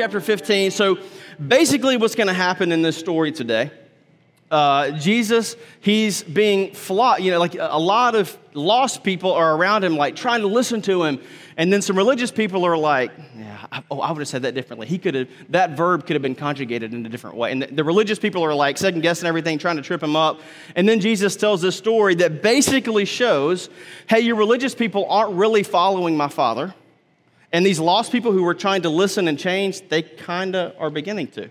[0.00, 0.70] chapter 15.
[0.70, 0.98] So
[1.46, 3.70] basically, what's going to happen in this story today
[4.50, 7.20] uh, Jesus, he's being flawed.
[7.20, 10.82] You know, like a lot of lost people are around him, like trying to listen
[10.82, 11.20] to him.
[11.56, 14.54] And then some religious people are like, yeah, I, oh, I would have said that
[14.54, 14.88] differently.
[14.88, 17.52] He could have, that verb could have been conjugated in a different way.
[17.52, 20.40] And the, the religious people are like second guessing everything, trying to trip him up.
[20.74, 23.68] And then Jesus tells this story that basically shows
[24.08, 26.74] hey, your religious people aren't really following my Father.
[27.52, 30.90] And these lost people who were trying to listen and change, they kind of are
[30.90, 31.50] beginning to.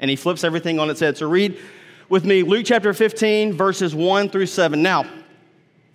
[0.00, 1.16] And he flips everything on its head.
[1.16, 1.58] So read
[2.08, 4.82] with me Luke chapter 15, verses 1 through 7.
[4.82, 5.06] Now,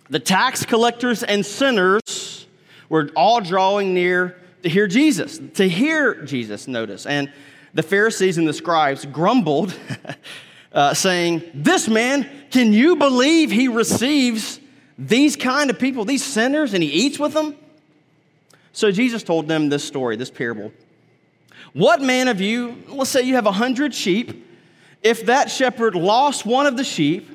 [0.10, 2.48] the tax collectors and sinners
[2.90, 7.06] were all drawing near to hear Jesus, to hear Jesus, notice.
[7.06, 7.32] And
[7.74, 9.74] the Pharisees and the scribes grumbled,
[10.74, 14.60] uh, saying, This man, can you believe he receives
[14.98, 17.56] these kind of people, these sinners, and he eats with them?
[18.74, 20.72] So Jesus told them this story, this parable.
[21.74, 24.48] What man of you, let's say you have a hundred sheep,
[25.02, 27.30] if that shepherd lost one of the sheep,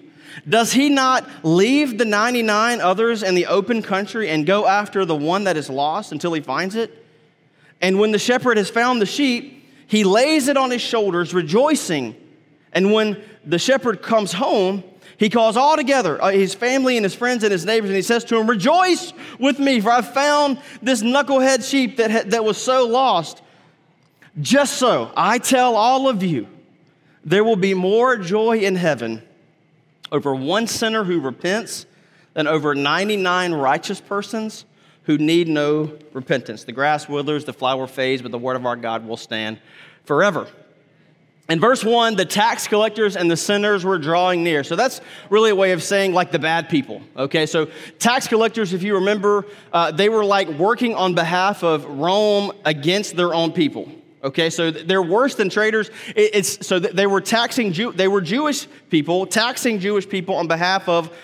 [0.49, 5.17] does he not leave the 99 others in the open country and go after the
[5.17, 7.05] one that is lost until he finds it?
[7.81, 12.17] And when the shepherd has found the sheep, he lays it on his shoulders, rejoicing.
[12.73, 14.83] And when the shepherd comes home,
[15.19, 18.03] he calls all together uh, his family and his friends and his neighbors, and he
[18.03, 22.59] says to them, Rejoice with me, for I found this knucklehead sheep that, that was
[22.59, 23.43] so lost.
[24.41, 26.47] Just so, I tell all of you,
[27.25, 29.23] there will be more joy in heaven
[30.13, 31.87] over one sinner who repents
[32.35, 34.67] than over 99 righteous persons
[35.05, 36.65] who need no repentance.
[36.65, 39.59] The grass withers, the flower fades, but the word of our God will stand
[40.05, 40.47] forever.
[41.49, 44.65] In verse 1, the tax collectors and the sinners were drawing near.
[44.65, 47.03] So that's really a way of saying like the bad people.
[47.17, 47.69] Okay, so
[48.01, 53.15] tax collectors, if you remember, uh, they were like working on behalf of Rome against
[53.15, 53.89] their own people.
[54.25, 55.89] Okay, so they're worse than traitors.
[56.17, 60.89] It's, so they were taxing, Jew, they were Jewish people, taxing Jewish people on behalf
[60.89, 61.17] of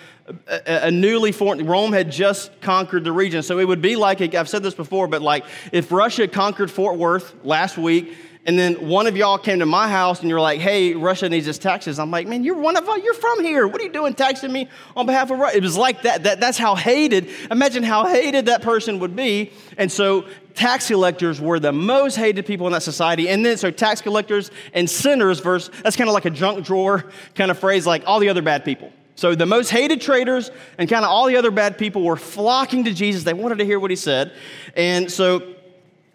[0.47, 3.43] a, a newly formed, Rome had just conquered the region.
[3.43, 5.43] So it would be like, I've said this before, but like
[5.73, 8.15] if Russia conquered Fort Worth last week,
[8.45, 11.47] and then one of y'all came to my house and you're like, hey, Russia needs
[11.47, 11.97] its taxes.
[11.97, 13.01] I'm like, man, you're one of us.
[13.01, 13.65] You're from here.
[13.67, 14.67] What are you doing taxing me
[14.97, 15.55] on behalf of Russia?
[15.55, 16.23] It was like that.
[16.23, 16.41] that.
[16.41, 19.53] That's how hated, imagine how hated that person would be.
[19.77, 23.29] And so tax collectors were the most hated people in that society.
[23.29, 27.09] And then, so tax collectors and sinners verse, that's kind of like a junk drawer
[27.35, 28.91] kind of phrase, like all the other bad people.
[29.15, 32.83] So the most hated traitors and kind of all the other bad people were flocking
[32.85, 33.23] to Jesus.
[33.23, 34.33] They wanted to hear what he said.
[34.75, 35.53] And so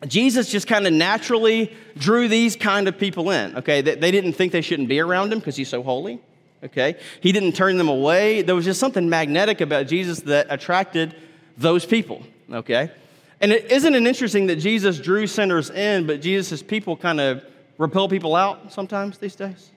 [0.06, 3.80] Jesus just kind of naturally drew these kind of people in, okay?
[3.80, 6.20] They, they didn't think they shouldn't be around him because he's so holy,
[6.62, 6.96] okay?
[7.20, 8.42] He didn't turn them away.
[8.42, 11.16] There was just something magnetic about Jesus that attracted
[11.56, 12.22] those people,
[12.52, 12.92] okay?
[13.40, 17.44] And it, isn't it interesting that Jesus drew sinners in, but Jesus' people kind of
[17.76, 19.70] repel people out sometimes these days?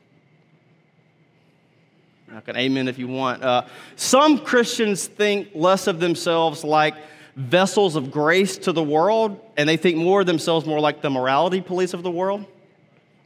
[2.33, 3.43] I can amen if you want.
[3.43, 3.63] Uh,
[3.95, 6.95] some Christians think less of themselves like
[7.36, 11.09] vessels of grace to the world, and they think more of themselves more like the
[11.09, 12.46] morality police of the world.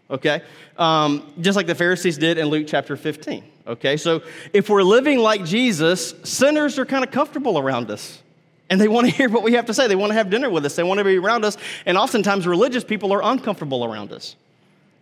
[0.10, 0.42] Okay?
[0.78, 3.44] Um, just like the Pharisees did in Luke chapter 15.
[3.68, 3.98] Okay?
[3.98, 4.22] So
[4.54, 8.22] if we're living like Jesus, sinners are kind of comfortable around us.
[8.70, 9.88] And they want to hear what we have to say.
[9.88, 10.76] They want to have dinner with us.
[10.76, 11.58] They want to be around us.
[11.86, 14.36] And oftentimes, religious people are uncomfortable around us.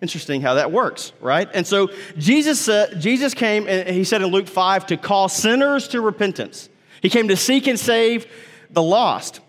[0.01, 1.49] Interesting how that works, right?
[1.53, 5.87] And so Jesus, said, Jesus came, and he said in Luke 5, to call sinners
[5.89, 6.67] to repentance.
[7.01, 8.27] He came to seek and save
[8.73, 9.39] the lost.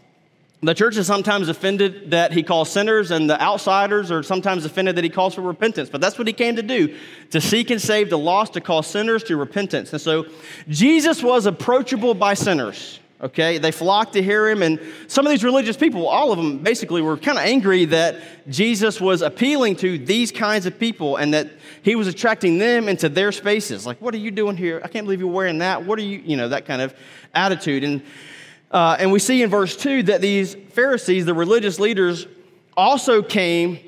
[0.62, 4.97] The church is sometimes offended that he calls sinners, and the outsiders are sometimes offended
[4.97, 5.91] that he calls for repentance.
[5.91, 6.97] But that's what he came to do
[7.33, 9.93] to seek and save the lost, to call sinners to repentance.
[9.93, 10.27] And so
[10.69, 13.01] Jesus was approachable by sinners.
[13.21, 16.59] Okay, they flocked to hear him, and some of these religious people, all of them
[16.59, 18.17] basically were kind of angry that
[18.51, 21.49] Jesus was appealing to these kinds of people and that
[21.83, 23.87] he was attracting them into their spaces.
[23.87, 24.81] Like, what are you doing here?
[24.85, 25.85] I can't believe you're wearing that.
[25.85, 26.94] What are you, you know, that kind of
[27.35, 27.85] attitude.
[27.85, 28.03] And
[28.70, 32.26] uh, and we see in verse 2 that these Pharisees, the religious leaders,
[32.76, 33.78] also came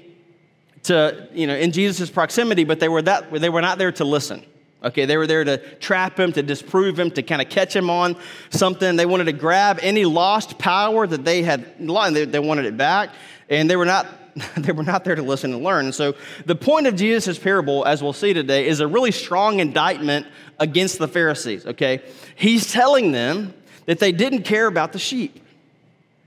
[0.85, 4.05] to, you know, in Jesus' proximity, but they were, that, they were not there to
[4.05, 4.45] listen.
[4.85, 7.91] Okay, they were there to trap him, to disprove him, to kind of catch him
[7.91, 8.17] on
[8.51, 8.95] something.
[8.95, 13.11] They wanted to grab any lost power that they had, they, they wanted it back,
[13.49, 14.07] and they were not
[14.57, 15.93] they were not there to listen and learn.
[15.93, 16.15] So
[16.45, 20.27] the point of Jesus' parable, as we'll see today, is a really strong indictment
[20.59, 21.67] against the Pharisees.
[21.67, 22.03] Okay,
[22.35, 23.55] he's telling them
[23.87, 25.43] that they didn't care about the sheep,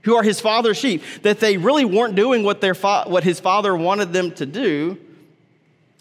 [0.02, 3.38] who are his father's sheep, that they really weren't doing what, their fa- what his
[3.38, 4.98] father wanted them to do,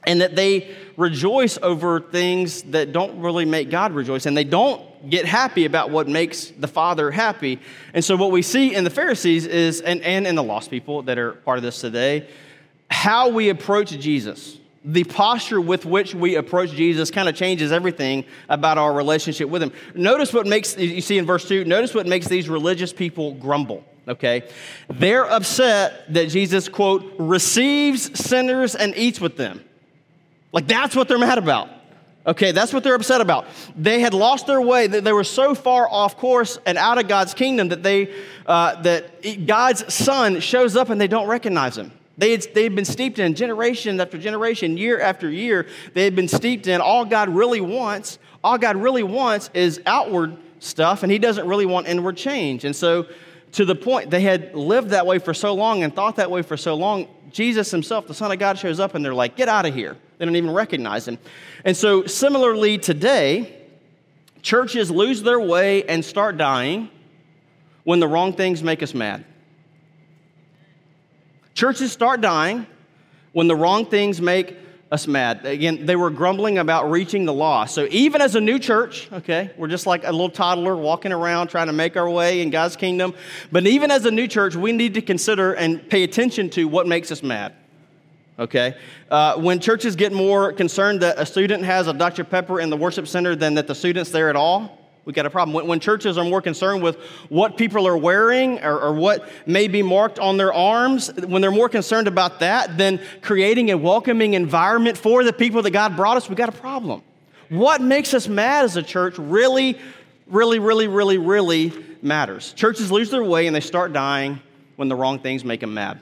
[0.07, 4.81] and that they rejoice over things that don't really make God rejoice, and they don't
[5.09, 7.59] get happy about what makes the Father happy.
[7.94, 11.03] And so, what we see in the Pharisees is, and, and in the lost people
[11.03, 12.27] that are part of this today,
[12.89, 18.23] how we approach Jesus, the posture with which we approach Jesus kind of changes everything
[18.47, 19.71] about our relationship with him.
[19.93, 23.83] Notice what makes, you see in verse 2, notice what makes these religious people grumble,
[24.07, 24.47] okay?
[24.89, 29.61] They're upset that Jesus, quote, receives sinners and eats with them.
[30.51, 31.69] Like that's what they're mad about.
[32.27, 33.47] Okay, that's what they're upset about.
[33.75, 34.87] They had lost their way.
[34.87, 38.13] They were so far off course and out of God's kingdom that they
[38.45, 41.91] uh, that God's Son shows up and they don't recognize him.
[42.19, 45.68] They had, they had been steeped in generation after generation, year after year.
[45.94, 48.19] They had been steeped in all God really wants.
[48.44, 52.66] All God really wants is outward stuff, and He doesn't really want inward change.
[52.66, 53.07] And so,
[53.54, 56.42] to the point, they had lived that way for so long and thought that way
[56.42, 57.07] for so long.
[57.31, 59.95] Jesus Himself, the Son of God, shows up and they're like, Get out of here.
[60.18, 61.19] They don't even recognize Him.
[61.63, 63.66] And so, similarly, today,
[64.42, 66.89] churches lose their way and start dying
[67.86, 69.24] when the wrong things make us mad.
[71.59, 72.65] Churches start dying
[73.33, 74.56] when the wrong things make
[74.94, 75.45] us mad.
[75.45, 77.75] Again, they were grumbling about reaching the lost.
[77.75, 81.50] So even as a new church, okay, we're just like a little toddler walking around
[81.50, 83.13] trying to make our way in God's kingdom.
[83.51, 86.88] But even as a new church, we need to consider and pay attention to what
[86.88, 87.53] makes us mad.
[88.39, 88.77] Okay?
[89.11, 92.23] Uh, when churches get more concerned that a student has a Dr.
[92.23, 94.78] Pepper in the worship center than that the student's there at all,
[95.09, 95.56] we got a problem.
[95.56, 96.97] When, when, churches are more concerned with
[97.29, 101.50] what people are wearing or, or, what may be marked on their arms, when they're
[101.50, 106.17] more concerned about that than creating a welcoming environment for the people that God brought
[106.17, 107.01] us, we got a problem.
[107.50, 109.79] What makes us mad as a church really,
[110.27, 111.73] really, really, really, really
[112.03, 112.53] matters.
[112.53, 114.39] Churches lose their way and they start dying
[114.75, 116.00] when the wrong things make them mad.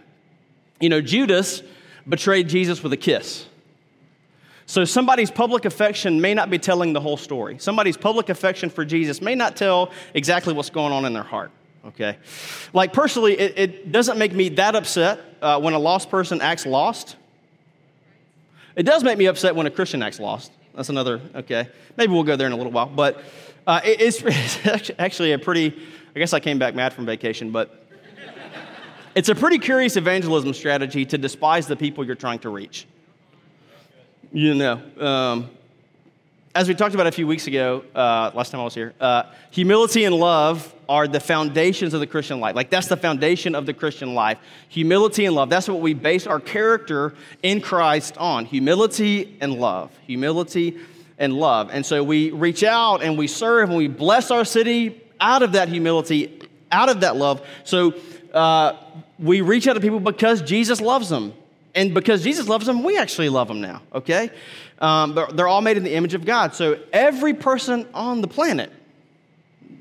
[0.81, 1.63] You know, Judas
[2.09, 3.45] betrayed Jesus with a kiss.
[4.67, 7.57] So somebody's public affection may not be telling the whole story.
[7.57, 11.51] Somebody's public affection for Jesus may not tell exactly what's going on in their heart.
[11.85, 12.17] Okay?
[12.73, 16.65] Like personally, it, it doesn't make me that upset uh, when a lost person acts
[16.65, 17.15] lost.
[18.75, 20.51] It does make me upset when a Christian acts lost.
[20.75, 21.69] That's another, okay.
[21.95, 22.87] Maybe we'll go there in a little while.
[22.87, 23.23] But
[23.65, 25.81] uh, it, it's, it's actually a pretty,
[26.13, 27.87] I guess I came back mad from vacation, but
[29.15, 32.85] it's a pretty curious evangelism strategy to despise the people you're trying to reach.
[34.33, 35.49] You know, um,
[36.53, 39.23] as we talked about a few weeks ago, uh, last time I was here, uh,
[39.51, 42.53] humility and love are the foundations of the Christian life.
[42.53, 44.37] Like, that's the foundation of the Christian life.
[44.67, 45.49] Humility and love.
[45.49, 49.97] That's what we base our character in Christ on humility and love.
[50.07, 50.77] Humility
[51.17, 51.69] and love.
[51.71, 55.53] And so we reach out and we serve and we bless our city out of
[55.53, 57.45] that humility, out of that love.
[57.63, 57.93] So
[58.33, 58.73] uh,
[59.19, 61.33] we reach out to people because Jesus loves them
[61.77, 64.31] and because Jesus loves them, we actually love them now, okay?
[64.79, 66.55] Um, they're all made in the image of God.
[66.55, 68.71] So every person on the planet,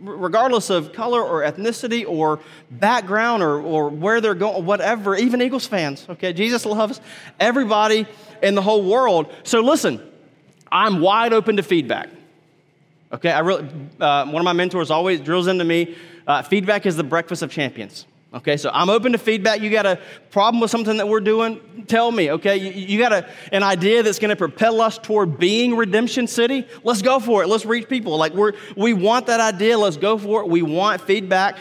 [0.00, 2.38] regardless of color or ethnicity or
[2.70, 6.34] background or, or where they're going, whatever, even Eagles fans, okay?
[6.34, 7.00] Jesus loves
[7.40, 8.06] everybody
[8.42, 9.32] in the whole world.
[9.42, 10.06] So listen,
[10.70, 12.10] I'm wide open to feedback.
[13.10, 13.66] Okay, I really,
[13.98, 15.96] uh, one of my mentors always drills into me
[16.26, 18.04] uh, feedback is the breakfast of champions.
[18.34, 19.60] Okay, so I'm open to feedback.
[19.60, 20.00] You got a
[20.30, 21.84] problem with something that we're doing?
[21.86, 22.56] Tell me, okay?
[22.56, 26.66] You, you got a, an idea that's going to propel us toward being Redemption City?
[26.82, 27.46] Let's go for it.
[27.46, 28.16] Let's reach people.
[28.16, 29.78] Like, we're, we want that idea.
[29.78, 30.48] Let's go for it.
[30.48, 31.56] We want feedback.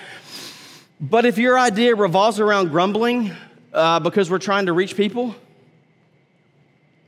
[1.00, 3.32] But if your idea revolves around grumbling
[3.72, 5.36] uh, because we're trying to reach people,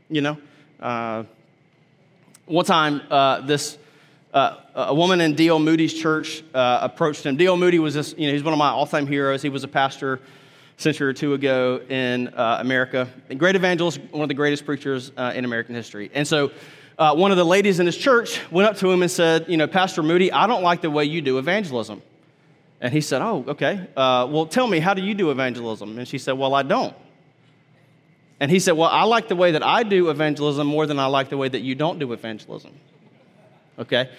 [0.07, 0.37] you know,
[0.79, 1.23] uh,
[2.45, 3.77] one time uh, this
[4.33, 5.59] uh, a woman in D.L.
[5.59, 7.37] Moody's church uh, approached him.
[7.37, 7.57] D.L.
[7.57, 9.41] Moody was this, you know, he's one of my all-time heroes.
[9.41, 13.07] He was a pastor a century or two ago in uh, America.
[13.29, 16.11] A great evangelist, one of the greatest preachers uh, in American history.
[16.13, 16.51] And so
[16.97, 19.57] uh, one of the ladies in his church went up to him and said, you
[19.57, 22.01] know, Pastor Moody, I don't like the way you do evangelism.
[22.79, 23.87] And he said, oh, okay.
[23.95, 25.97] Uh, well, tell me, how do you do evangelism?
[25.97, 26.95] And she said, well, I don't.
[28.39, 31.07] And he said, well, I like the way that I do evangelism more than I
[31.07, 32.73] like the way that you don't do evangelism
[33.77, 34.09] okay?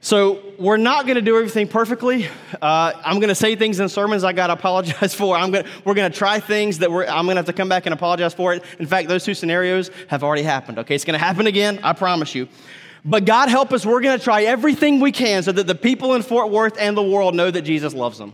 [0.00, 2.28] So we're not going to do everything perfectly.
[2.62, 5.36] Uh, I'm going to say things in sermons I got to apologize for.
[5.36, 7.86] I'm gonna, we're going to try things that I'm going to have to come back
[7.86, 8.62] and apologize for it.
[8.78, 10.78] In fact, those two scenarios have already happened.
[10.78, 11.80] Okay, it's going to happen again.
[11.82, 12.48] I promise you.
[13.04, 13.86] But God help us.
[13.86, 16.96] We're going to try everything we can so that the people in Fort Worth and
[16.96, 18.32] the world know that Jesus loves them.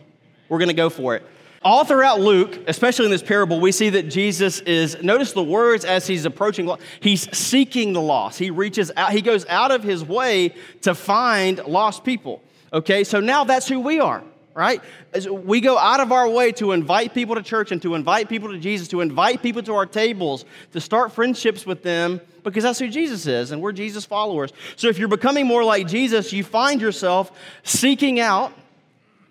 [0.48, 1.22] We're going to go for it.
[1.64, 5.84] All throughout Luke, especially in this parable, we see that Jesus is, notice the words
[5.84, 6.68] as he's approaching,
[7.00, 8.38] he's seeking the lost.
[8.38, 12.42] He reaches out, he goes out of his way to find lost people.
[12.72, 14.82] Okay, so now that's who we are, right?
[15.12, 18.28] As we go out of our way to invite people to church and to invite
[18.28, 22.64] people to Jesus, to invite people to our tables, to start friendships with them, because
[22.64, 24.52] that's who Jesus is, and we're Jesus followers.
[24.74, 27.30] So if you're becoming more like Jesus, you find yourself
[27.62, 28.52] seeking out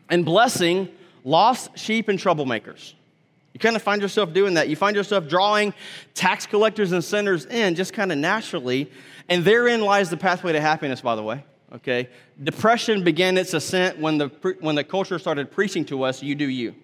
[0.10, 0.88] and blessing
[1.24, 2.94] lost sheep and troublemakers.
[3.54, 4.70] You kind of find yourself doing that.
[4.70, 5.74] You find yourself drawing
[6.14, 8.90] tax collectors and sinners in just kind of naturally.
[9.28, 11.44] And therein lies the pathway to happiness, by the way.
[11.74, 12.10] Okay?
[12.42, 14.28] Depression began its ascent when the,
[14.60, 16.76] when the culture started preaching to us, you do you.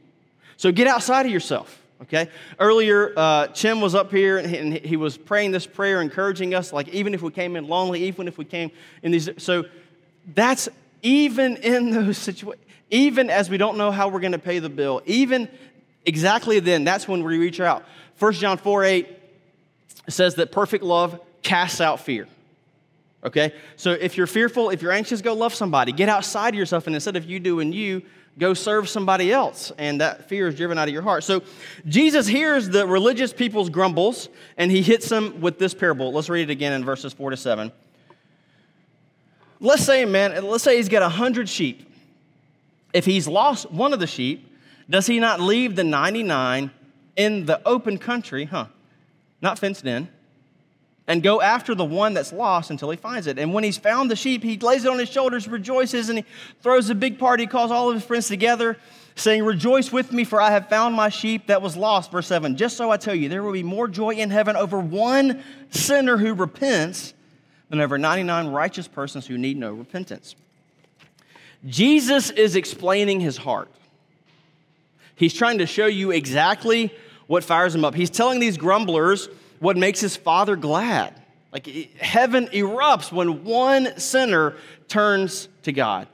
[0.57, 1.81] So get outside of yourself.
[2.03, 2.29] Okay?
[2.59, 6.53] Earlier, uh, Chim was up here and he, and he was praying this prayer, encouraging
[6.53, 8.71] us, like even if we came in lonely, even if we came
[9.03, 9.29] in these.
[9.37, 9.65] So
[10.33, 10.69] that's
[11.01, 14.69] even in those situations, even as we don't know how we're going to pay the
[14.69, 15.49] bill, even
[16.05, 17.83] exactly then, that's when we reach out.
[18.19, 19.07] 1 John 4 8
[20.09, 22.27] says that perfect love casts out fear.
[23.23, 23.53] Okay?
[23.75, 25.91] So if you're fearful, if you're anxious, go love somebody.
[25.91, 28.03] Get outside of yourself, and instead of you doing you,
[28.37, 29.71] go serve somebody else.
[29.77, 31.23] And that fear is driven out of your heart.
[31.23, 31.43] So
[31.87, 36.13] Jesus hears the religious people's grumbles, and he hits them with this parable.
[36.13, 37.71] Let's read it again in verses 4 to 7.
[39.59, 41.86] Let's say, man, let's say he's got a hundred sheep.
[42.93, 44.51] If he's lost one of the sheep,
[44.89, 46.71] does he not leave the 99
[47.15, 48.67] in the open country, huh?
[49.41, 50.07] Not fenced in,
[51.07, 53.39] and go after the one that's lost until he finds it.
[53.39, 56.25] And when he's found the sheep, he lays it on his shoulders, rejoices, and he
[56.61, 58.77] throws a big party, he calls all of his friends together,
[59.15, 62.11] saying, Rejoice with me, for I have found my sheep that was lost.
[62.11, 64.79] Verse 7 Just so I tell you, there will be more joy in heaven over
[64.79, 67.13] one sinner who repents
[67.69, 70.35] than over 99 righteous persons who need no repentance.
[71.65, 73.69] Jesus is explaining his heart.
[75.15, 76.93] He's trying to show you exactly
[77.25, 77.95] what fires him up.
[77.95, 81.13] He's telling these grumblers what makes his father glad.
[81.51, 84.55] Like heaven erupts when one sinner
[84.87, 86.07] turns to God.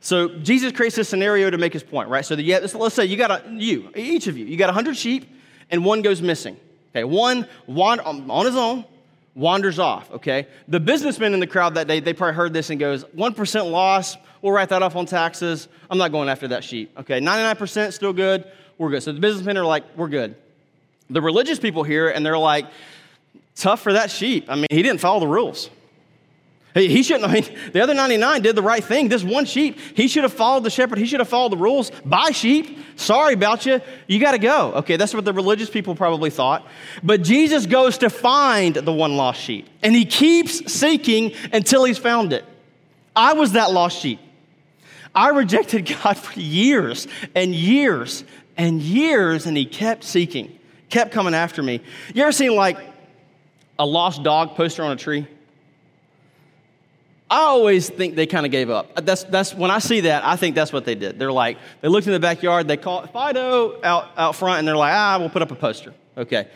[0.00, 2.24] So Jesus creates this scenario to make his point, right?
[2.24, 5.28] So the, let's say you got a, you, each of you, you got 100 sheep
[5.70, 6.56] and one goes missing.
[6.90, 8.84] Okay, one on his own
[9.34, 10.46] wanders off, okay?
[10.68, 14.16] The businessmen in the crowd that day, they probably heard this and goes, 1% loss,
[14.42, 15.68] we'll write that off on taxes.
[15.88, 17.20] I'm not going after that sheep, okay?
[17.20, 18.44] 99% still good,
[18.78, 19.02] we're good.
[19.02, 20.34] So the businessmen are like, we're good.
[21.10, 22.66] The religious people here, and they're like,
[23.54, 24.46] tough for that sheep.
[24.48, 25.70] I mean, he didn't follow the rules.
[26.74, 29.08] He shouldn't, I mean, the other 99 did the right thing.
[29.08, 30.98] This one sheep, he should have followed the shepherd.
[30.98, 31.90] He should have followed the rules.
[32.04, 32.78] Bye sheep.
[32.94, 33.80] Sorry about you.
[34.06, 34.72] You got to go.
[34.74, 36.64] Okay, that's what the religious people probably thought.
[37.02, 41.98] But Jesus goes to find the one lost sheep, and he keeps seeking until he's
[41.98, 42.44] found it.
[43.16, 44.20] I was that lost sheep.
[45.12, 48.22] I rejected God for years and years
[48.56, 50.56] and years, and he kept seeking,
[50.88, 51.80] kept coming after me.
[52.14, 52.78] You ever seen like
[53.76, 55.26] a lost dog poster on a tree?
[57.30, 59.04] I always think they kind of gave up.
[59.06, 61.16] That's, that's when I see that, I think that's what they did.
[61.16, 64.76] They're like, they looked in the backyard, they caught Fido out, out front, and they're
[64.76, 65.94] like, ah, we'll put up a poster.
[66.16, 66.48] Okay.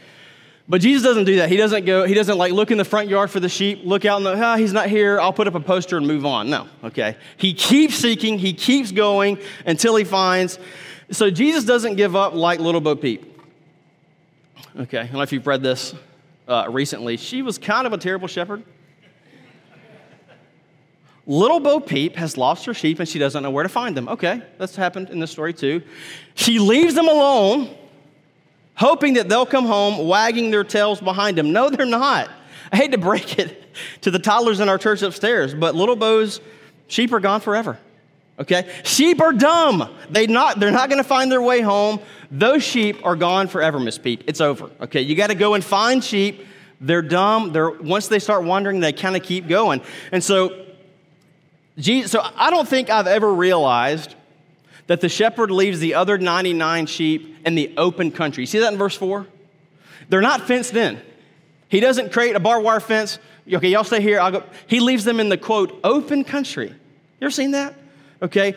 [0.69, 1.49] But Jesus doesn't do that.
[1.49, 4.05] He doesn't go, he doesn't like look in the front yard for the sheep, look
[4.05, 6.51] out and the, ah, he's not here, I'll put up a poster and move on.
[6.51, 7.17] No, okay.
[7.37, 10.59] He keeps seeking, he keeps going until he finds.
[11.13, 13.31] So Jesus doesn't give up like little Bo Peep.
[14.77, 15.95] Okay, I don't know if you've read this
[16.49, 17.17] uh, recently.
[17.17, 18.65] She was kind of a terrible shepherd.
[21.27, 24.09] Little Bo Peep has lost her sheep and she doesn't know where to find them.
[24.09, 25.83] Okay, that's happened in this story too.
[26.35, 27.75] She leaves them alone,
[28.75, 31.53] hoping that they'll come home wagging their tails behind them.
[31.53, 32.31] No, they're not.
[32.71, 33.63] I hate to break it
[34.03, 36.41] to the toddlers in our church upstairs, but little Bo's
[36.89, 37.79] sheep are gone forever.
[38.39, 38.69] Okay?
[38.83, 39.95] Sheep are dumb.
[40.11, 42.01] They not, they're not going to find their way home.
[42.31, 44.25] Those sheep are gone forever, Miss Peep.
[44.27, 44.71] It's over.
[44.81, 45.03] Okay?
[45.03, 46.45] You got to go and find sheep.
[46.81, 47.53] They're dumb.
[47.53, 49.81] They're, once they start wandering, they kind of keep going.
[50.11, 50.65] And so
[51.79, 54.15] Jesus, so I don't think I've ever realized
[54.87, 58.43] that the shepherd leaves the other 99 sheep in the open country.
[58.43, 59.27] You see that in verse 4?
[60.09, 61.01] They're not fenced in.
[61.69, 63.19] He doesn't create a barbed wire fence.
[63.51, 64.21] Okay, y'all stay here.
[64.21, 64.45] I'll go.
[64.67, 66.69] He leaves them in the quote, open country.
[66.69, 66.77] You
[67.23, 67.75] ever seen that?
[68.23, 68.55] Okay,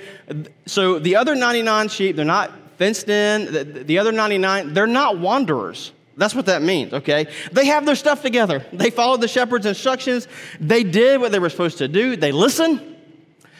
[0.65, 3.51] so the other 99 sheep, they're not fenced in.
[3.51, 5.91] The, the other 99, they're not wanderers.
[6.15, 7.27] That's what that means, okay?
[7.51, 8.65] They have their stuff together.
[8.73, 10.27] They followed the shepherd's instructions.
[10.59, 12.15] They did what they were supposed to do.
[12.15, 12.96] They listen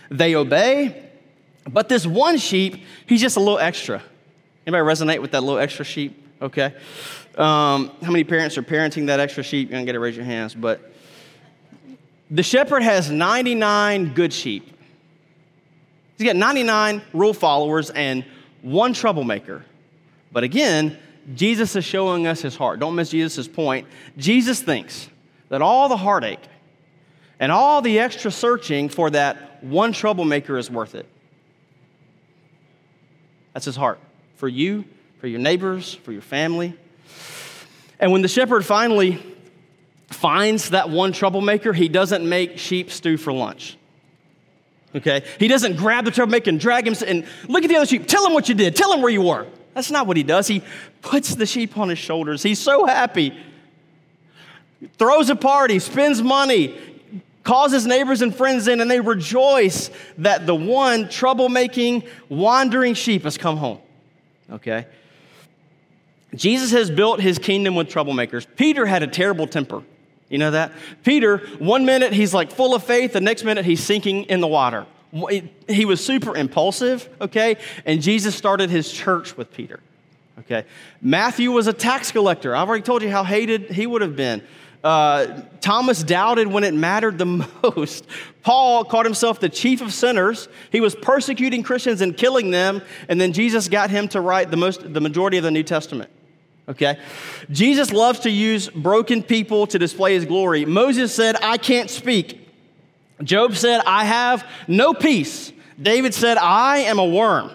[0.09, 1.09] they obey.
[1.69, 4.01] But this one sheep, he's just a little extra.
[4.65, 6.23] Anybody resonate with that little extra sheep?
[6.41, 6.73] Okay.
[7.37, 9.69] Um, how many parents are parenting that extra sheep?
[9.69, 10.93] You don't get to raise your hands, but
[12.31, 14.73] the shepherd has 99 good sheep.
[16.17, 18.25] He's got 99 rule followers and
[18.61, 19.63] one troublemaker.
[20.31, 20.97] But again,
[21.35, 22.79] Jesus is showing us his heart.
[22.79, 23.87] Don't miss Jesus' point.
[24.17, 25.09] Jesus thinks
[25.49, 26.41] that all the heartache
[27.39, 31.05] and all the extra searching for that one troublemaker is worth it.
[33.53, 33.99] That's his heart
[34.35, 34.85] for you,
[35.19, 36.75] for your neighbors, for your family.
[37.99, 39.21] And when the shepherd finally
[40.07, 43.77] finds that one troublemaker, he doesn't make sheep stew for lunch.
[44.95, 45.23] Okay?
[45.39, 48.07] He doesn't grab the troublemaker and drag him and look at the other sheep.
[48.07, 48.75] Tell him what you did.
[48.75, 49.47] Tell him where you were.
[49.73, 50.47] That's not what he does.
[50.47, 50.63] He
[51.01, 52.41] puts the sheep on his shoulders.
[52.41, 53.37] He's so happy.
[54.97, 56.77] Throws a party, spends money,
[57.47, 63.23] calls his neighbors and friends in, and they rejoice that the one troublemaking, wandering sheep
[63.23, 63.79] has come home.
[64.51, 64.85] Okay?
[66.35, 68.45] Jesus has built his kingdom with troublemakers.
[68.57, 69.81] Peter had a terrible temper.
[70.27, 70.73] You know that?
[71.05, 74.47] Peter, one minute he's like full of faith, the next minute he's sinking in the
[74.47, 74.85] water.
[75.69, 77.55] He was super impulsive, okay?
[77.85, 79.79] And Jesus started his church with Peter,
[80.39, 80.65] okay?
[81.01, 82.53] Matthew was a tax collector.
[82.53, 84.43] I've already told you how hated he would have been.
[84.87, 87.25] Uh, Thomas doubted when it mattered the
[87.61, 88.05] most.
[88.41, 90.47] Paul called himself the chief of sinners.
[90.71, 94.55] He was persecuting Christians and killing them, and then Jesus got him to write the,
[94.55, 96.09] most, the majority of the New Testament.
[96.69, 96.97] Okay?
[97.51, 100.63] Jesus loves to use broken people to display his glory.
[100.63, 102.47] Moses said, I can't speak.
[103.21, 105.51] Job said, I have no peace.
[105.81, 107.51] David said, I am a worm.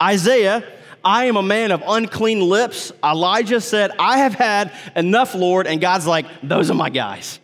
[0.00, 0.64] Isaiah,
[1.04, 2.90] I am a man of unclean lips.
[3.04, 5.66] Elijah said, I have had enough, Lord.
[5.66, 7.38] And God's like, those are my guys.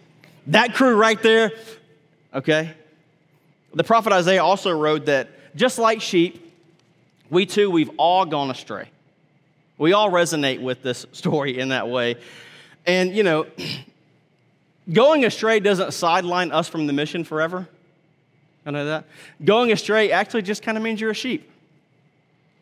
[0.46, 1.52] That crew right there,
[2.32, 2.74] okay?
[3.74, 6.52] The prophet Isaiah also wrote that just like sheep,
[7.28, 8.88] we too, we've all gone astray.
[9.76, 12.16] We all resonate with this story in that way.
[12.86, 13.46] And, you know,
[14.92, 17.68] going astray doesn't sideline us from the mission forever.
[18.64, 19.04] I know that.
[19.44, 21.49] Going astray actually just kind of means you're a sheep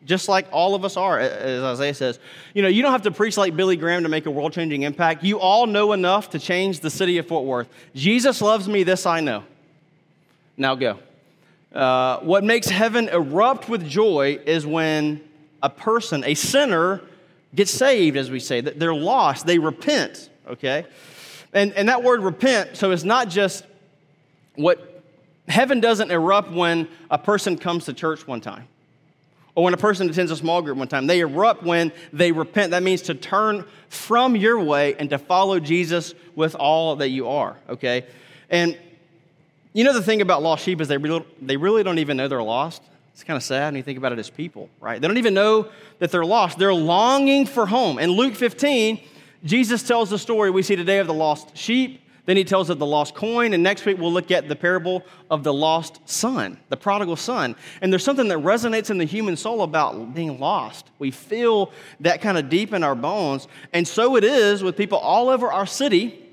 [0.05, 2.19] just like all of us are, as Isaiah says.
[2.53, 4.83] You know, you don't have to preach like Billy Graham to make a world changing
[4.83, 5.23] impact.
[5.23, 7.67] You all know enough to change the city of Fort Worth.
[7.93, 9.43] Jesus loves me, this I know.
[10.57, 10.99] Now go.
[11.73, 15.21] Uh, what makes heaven erupt with joy is when
[15.61, 17.01] a person, a sinner,
[17.53, 18.61] gets saved, as we say.
[18.61, 20.85] They're lost, they repent, okay?
[21.53, 23.65] And, and that word repent, so it's not just
[24.55, 25.03] what
[25.47, 28.67] heaven doesn't erupt when a person comes to church one time
[29.59, 31.05] or when a person attends a small group one time.
[31.05, 32.71] They erupt when they repent.
[32.71, 37.27] That means to turn from your way and to follow Jesus with all that you
[37.27, 38.05] are, okay?
[38.49, 38.77] And
[39.73, 42.29] you know the thing about lost sheep is they really, they really don't even know
[42.29, 42.81] they're lost.
[43.11, 45.01] It's kind of sad when you think about it as people, right?
[45.01, 46.57] They don't even know that they're lost.
[46.57, 47.99] They're longing for home.
[47.99, 49.01] In Luke 15,
[49.43, 52.79] Jesus tells the story we see today of the lost sheep then he tells of
[52.79, 56.59] the lost coin, and next week we'll look at the parable of the lost son,
[56.69, 57.55] the prodigal son.
[57.81, 60.89] And there's something that resonates in the human soul about being lost.
[60.99, 63.47] We feel that kind of deep in our bones.
[63.73, 66.23] And so it is with people all over our city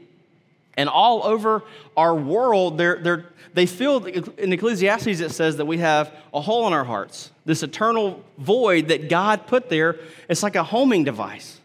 [0.76, 1.62] and all over
[1.96, 2.78] our world.
[2.78, 6.84] They're, they're, they feel, in Ecclesiastes, it says that we have a hole in our
[6.84, 9.96] hearts, this eternal void that God put there.
[10.28, 11.60] It's like a homing device.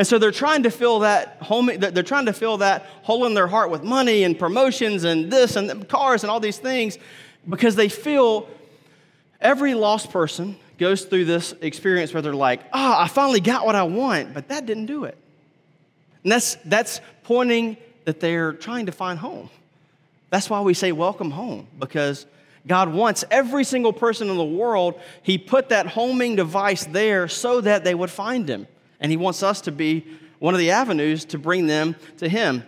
[0.00, 3.34] And so they're trying to fill that home, they're trying to fill that hole in
[3.34, 6.96] their heart with money and promotions and this and cars and all these things
[7.46, 8.48] because they feel
[9.42, 13.66] every lost person goes through this experience where they're like, ah, oh, I finally got
[13.66, 15.18] what I want, but that didn't do it.
[16.22, 19.50] And that's, that's pointing that they're trying to find home.
[20.30, 22.24] That's why we say welcome home, because
[22.66, 27.60] God wants every single person in the world, He put that homing device there so
[27.60, 28.66] that they would find Him
[29.00, 30.06] and He wants us to be
[30.38, 32.64] one of the avenues to bring them to Him.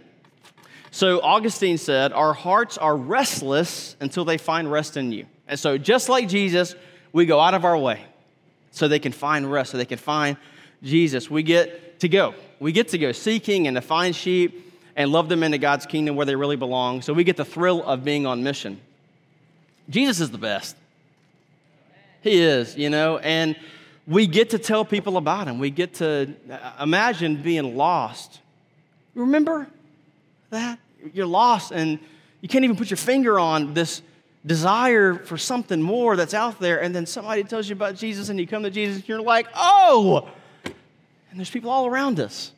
[0.91, 5.27] So Augustine said, Our hearts are restless until they find rest in you.
[5.49, 6.75] And so, just like Jesus,
[7.13, 8.05] we go out of our way
[8.71, 10.37] so they can find rest, so they can find
[10.83, 11.31] Jesus.
[11.31, 12.35] We get to go.
[12.61, 16.17] We get to go seeking and to find sheep and love them into God's kingdom
[16.17, 17.03] where they really belong.
[17.03, 18.81] So we get the thrill of being on mission.
[19.89, 20.77] Jesus is the best.
[22.21, 23.57] He is, you know, and
[24.07, 25.59] we get to tell people about him.
[25.59, 28.41] We get to uh, imagine being lost.
[29.15, 29.69] Remember
[30.51, 30.79] that?
[31.13, 31.99] You're lost and
[32.41, 34.03] you can't even put your finger on this
[34.45, 36.83] desire for something more that's out there.
[36.83, 39.47] And then somebody tells you about Jesus and you come to Jesus and you're like,
[39.55, 40.29] oh!
[40.65, 42.53] And there's people all around us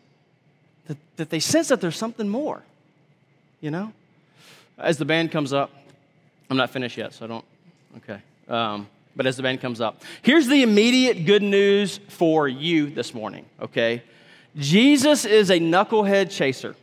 [0.87, 2.63] that, that they sense that there's something more,
[3.61, 3.93] you know?
[4.79, 5.71] As the band comes up,
[6.51, 7.45] I'm not finished yet, so I don't,
[7.99, 8.21] okay.
[8.49, 13.15] Um, but as the band comes up, here's the immediate good news for you this
[13.15, 14.03] morning, okay?
[14.57, 16.77] Jesus is a knucklehead chaser.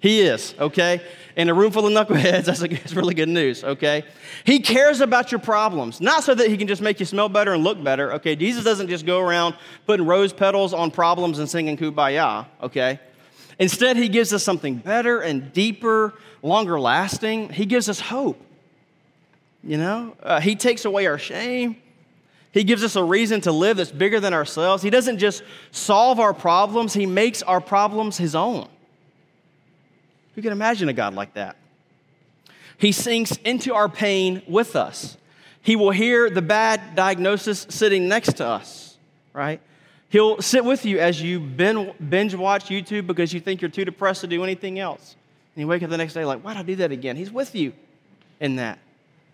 [0.00, 1.00] He is, okay?
[1.34, 4.04] In a room full of knuckleheads, that's, that's really good news, okay?
[4.44, 7.54] He cares about your problems, not so that he can just make you smell better
[7.54, 8.36] and look better, okay?
[8.36, 13.00] Jesus doesn't just go around putting rose petals on problems and singing kumbaya, okay?
[13.58, 17.48] Instead, he gives us something better and deeper, longer lasting.
[17.50, 18.40] He gives us hope.
[19.66, 21.76] You know, uh, He takes away our shame.
[22.52, 24.82] He gives us a reason to live that's bigger than ourselves.
[24.82, 28.68] He doesn't just solve our problems, He makes our problems His own.
[30.34, 31.56] Who can imagine a God like that?
[32.76, 35.16] He sinks into our pain with us.
[35.62, 38.98] He will hear the bad diagnosis sitting next to us.
[39.32, 39.60] right?
[40.10, 44.20] He'll sit with you as you binge watch YouTube because you think you're too depressed
[44.20, 45.16] to do anything else.
[45.54, 47.16] And you wake up the next day like, why'd I do that again?
[47.16, 47.72] He's with you
[48.40, 48.78] in that.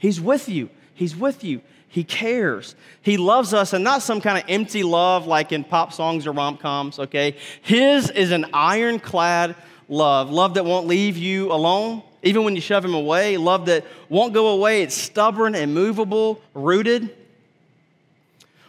[0.01, 0.71] He's with you.
[0.95, 1.61] He's with you.
[1.89, 2.75] He cares.
[3.03, 6.33] He loves us, and not some kind of empty love like in pop songs or
[6.33, 7.37] rom coms, okay?
[7.63, 9.55] His is an ironclad
[9.89, 13.85] love, love that won't leave you alone, even when you shove him away, love that
[14.09, 14.83] won't go away.
[14.83, 17.17] It's stubborn, immovable, rooted.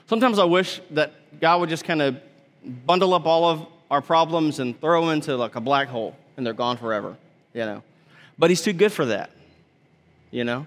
[0.07, 2.17] Sometimes I wish that God would just kind of
[2.85, 6.45] bundle up all of our problems and throw them into like a black hole and
[6.45, 7.17] they're gone forever,
[7.53, 7.83] you know.
[8.39, 9.31] But He's too good for that,
[10.31, 10.65] you know.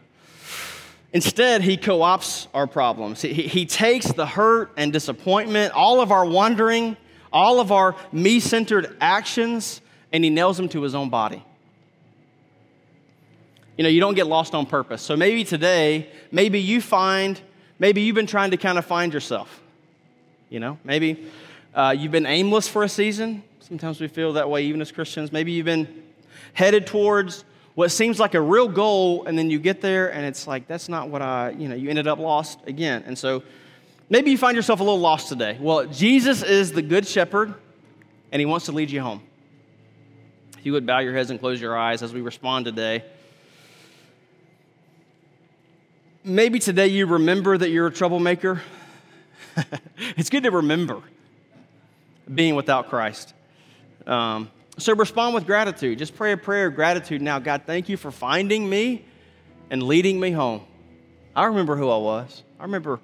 [1.14, 3.22] Instead, he co opts our problems.
[3.22, 6.96] He, he takes the hurt and disappointment, all of our wandering,
[7.33, 9.81] all of our me centered actions,
[10.12, 11.44] and he nails them to his own body.
[13.79, 15.03] You know, you don't get lost on purpose.
[15.03, 17.40] So maybe today, maybe you find,
[17.79, 19.62] maybe you've been trying to kind of find yourself.
[20.50, 21.29] You know, maybe
[21.74, 23.44] uh, you've been aimless for a season.
[23.61, 25.33] Sometimes we feel that way, even as Christians.
[25.33, 26.03] Maybe you've been
[26.55, 27.44] headed towards
[27.75, 30.89] what seems like a real goal, and then you get there and it's like, that's
[30.89, 33.03] not what I, you know, you ended up lost again.
[33.07, 33.43] And so
[34.09, 35.59] maybe you find yourself a little lost today.
[35.61, 37.55] Well, Jesus is the good shepherd,
[38.31, 39.23] and he wants to lead you home.
[40.59, 43.05] If you would bow your heads and close your eyes as we respond today.
[46.23, 48.63] Maybe today you remember that you're a troublemaker.
[50.17, 51.03] it's good to remember
[52.33, 53.35] being without Christ.
[54.07, 55.99] Um, so respond with gratitude.
[55.99, 57.39] Just pray a prayer of gratitude now.
[57.39, 59.05] God, thank you for finding me
[59.71, 60.63] and leading me home.
[61.35, 63.01] I remember who I was, I remember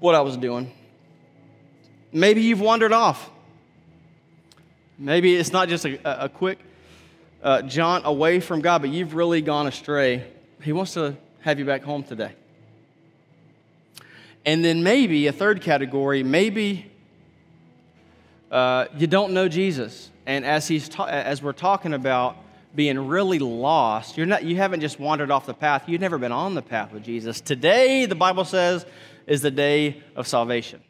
[0.00, 0.72] what I was doing.
[2.12, 3.30] Maybe you've wandered off.
[4.98, 6.58] Maybe it's not just a, a quick
[7.42, 10.24] uh, jaunt away from God, but you've really gone astray.
[10.62, 12.32] He wants to have you back home today.
[14.44, 16.90] And then maybe a third category, maybe
[18.50, 20.10] uh, you don't know Jesus.
[20.28, 22.36] And as, he's ta- as we're talking about
[22.74, 26.32] being really lost, you're not, you haven't just wandered off the path, you've never been
[26.32, 27.40] on the path with Jesus.
[27.40, 28.84] Today, the Bible says,
[29.26, 30.82] is the day of salvation.